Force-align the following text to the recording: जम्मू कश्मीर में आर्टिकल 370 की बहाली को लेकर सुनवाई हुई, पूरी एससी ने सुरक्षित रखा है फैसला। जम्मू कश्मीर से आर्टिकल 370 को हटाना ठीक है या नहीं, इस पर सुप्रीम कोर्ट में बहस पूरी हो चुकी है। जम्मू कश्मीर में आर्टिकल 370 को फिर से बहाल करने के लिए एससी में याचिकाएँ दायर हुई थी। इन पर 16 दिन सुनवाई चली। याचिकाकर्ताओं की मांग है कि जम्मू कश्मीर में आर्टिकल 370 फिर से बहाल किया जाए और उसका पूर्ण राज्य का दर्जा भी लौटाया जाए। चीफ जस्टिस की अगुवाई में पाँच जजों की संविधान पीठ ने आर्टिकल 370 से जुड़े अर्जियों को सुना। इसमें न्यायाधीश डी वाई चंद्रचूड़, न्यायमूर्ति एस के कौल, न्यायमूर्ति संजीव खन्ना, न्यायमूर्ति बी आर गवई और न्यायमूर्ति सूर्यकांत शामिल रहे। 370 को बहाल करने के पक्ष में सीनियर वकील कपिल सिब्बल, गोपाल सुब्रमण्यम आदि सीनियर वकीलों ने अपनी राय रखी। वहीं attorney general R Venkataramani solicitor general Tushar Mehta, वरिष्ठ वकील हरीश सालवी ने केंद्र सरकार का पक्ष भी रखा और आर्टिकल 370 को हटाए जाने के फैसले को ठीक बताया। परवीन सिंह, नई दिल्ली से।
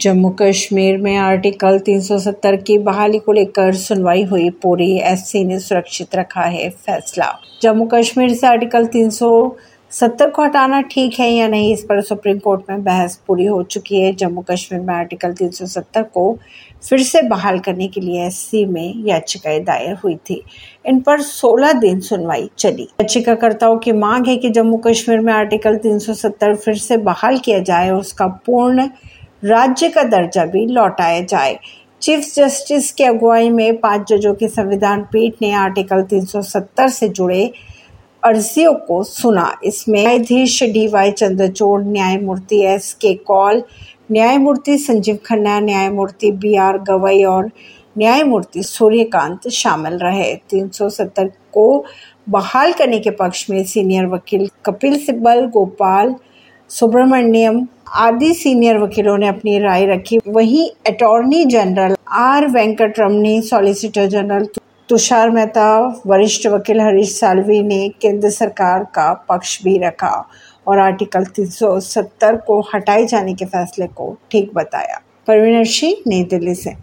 जम्मू 0.00 0.28
कश्मीर 0.30 0.96
में 0.98 1.16
आर्टिकल 1.16 1.78
370 1.78 2.56
की 2.56 2.76
बहाली 2.78 3.18
को 3.18 3.32
लेकर 3.32 3.74
सुनवाई 3.74 4.22
हुई, 4.22 4.48
पूरी 4.50 4.98
एससी 4.98 5.44
ने 5.44 5.58
सुरक्षित 5.58 6.14
रखा 6.14 6.42
है 6.42 6.68
फैसला। 6.70 7.26
जम्मू 7.62 7.86
कश्मीर 7.86 8.32
से 8.34 8.46
आर्टिकल 8.46 8.86
370 8.86 10.30
को 10.30 10.44
हटाना 10.44 10.80
ठीक 10.82 11.18
है 11.20 11.28
या 11.30 11.48
नहीं, 11.48 11.72
इस 11.72 11.82
पर 11.82 12.00
सुप्रीम 12.00 12.38
कोर्ट 12.38 12.60
में 12.70 12.82
बहस 12.84 13.20
पूरी 13.26 13.46
हो 13.46 13.62
चुकी 13.62 14.00
है। 14.00 14.12
जम्मू 14.12 14.44
कश्मीर 14.50 14.80
में 14.80 14.94
आर्टिकल 14.94 15.32
370 15.32 16.02
को 16.02 16.38
फिर 16.88 17.02
से 17.02 17.22
बहाल 17.22 17.58
करने 17.58 17.88
के 17.88 18.00
लिए 18.00 18.26
एससी 18.26 18.64
में 18.64 19.04
याचिकाएँ 19.06 19.60
दायर 19.60 19.94
हुई 19.94 20.16
थी। 20.30 20.42
इन 20.86 21.00
पर 21.00 21.20
16 21.20 21.72
दिन 21.72 22.00
सुनवाई 22.00 22.48
चली। 22.58 22.82
याचिकाकर्ताओं 22.82 23.78
की 23.78 23.92
मांग 23.92 24.26
है 24.26 24.36
कि 24.36 24.50
जम्मू 24.50 24.76
कश्मीर 24.76 25.20
में 25.20 25.32
आर्टिकल 25.32 25.76
370 25.76 26.54
फिर 26.56 26.74
से 26.78 26.96
बहाल 26.96 27.38
किया 27.38 27.58
जाए 27.58 27.90
और 27.90 28.00
उसका 28.00 28.26
पूर्ण 28.46 28.88
राज्य 29.44 29.88
का 29.88 30.02
दर्जा 30.02 30.44
भी 30.44 30.66
लौटाया 30.66 31.20
जाए। 31.20 31.58
चीफ 32.02 32.34
जस्टिस 32.34 32.92
की 32.92 33.04
अगुवाई 33.04 33.50
में 33.50 33.76
पाँच 33.76 34.12
जजों 34.12 34.34
की 34.34 34.48
संविधान 34.48 35.02
पीठ 35.02 35.34
ने 35.42 35.52
आर्टिकल 35.52 36.02
370 36.02 36.88
से 36.88 37.08
जुड़े 37.08 37.52
अर्जियों 38.24 38.74
को 38.74 39.02
सुना। 39.02 39.56
इसमें 39.64 40.02
न्यायाधीश 40.02 40.62
डी 40.62 40.88
वाई 40.88 41.10
चंद्रचूड़, 41.10 41.82
न्यायमूर्ति 41.82 42.60
एस 42.60 42.92
के 42.94 43.14
कौल, 43.14 43.62
न्यायमूर्ति 44.12 44.78
संजीव 44.78 45.18
खन्ना, 45.26 45.60
न्यायमूर्ति 45.60 46.32
बी 46.32 46.56
आर 46.56 46.78
गवई 46.78 47.24
और 47.24 47.50
न्यायमूर्ति 47.98 48.62
सूर्यकांत 48.62 49.48
शामिल 49.48 49.92
रहे। 49.92 50.34
370 50.50 51.28
को 51.52 51.84
बहाल 52.28 52.72
करने 52.72 52.98
के 52.98 53.10
पक्ष 53.10 53.50
में 53.50 53.64
सीनियर 53.64 54.06
वकील 54.06 54.48
कपिल 54.66 54.98
सिब्बल, 54.98 55.46
गोपाल 55.46 56.14
सुब्रमण्यम 56.70 57.66
आदि 57.96 58.34
सीनियर 58.34 58.78
वकीलों 58.78 59.16
ने 59.18 59.28
अपनी 59.28 59.58
राय 59.58 59.86
रखी। 59.86 60.18
वहीं 60.28 60.68
attorney 60.86 61.44
general 61.44 61.96
R 62.08 62.46
Venkataramani 62.46 63.40
solicitor 63.42 64.06
general 64.06 64.46
Tushar 64.88 65.30
Mehta, 65.30 66.02
वरिष्ठ 66.06 66.46
वकील 66.46 66.80
हरीश 66.80 67.18
सालवी 67.20 67.62
ने 67.62 67.88
केंद्र 67.88 68.30
सरकार 68.30 68.84
का 68.84 69.12
पक्ष 69.28 69.62
भी 69.62 69.78
रखा 69.78 70.28
और 70.66 70.78
आर्टिकल 70.78 71.24
370 71.24 72.36
को 72.36 72.60
हटाए 72.74 73.04
जाने 73.06 73.34
के 73.34 73.44
फैसले 73.44 73.86
को 73.86 74.16
ठीक 74.30 74.50
बताया। 74.54 75.00
परवीन 75.26 75.64
सिंह, 75.64 75.96
नई 76.06 76.22
दिल्ली 76.24 76.54
से। 76.54 76.74